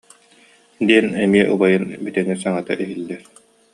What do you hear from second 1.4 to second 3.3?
убайын бүтэҥи саҥата иһиллэр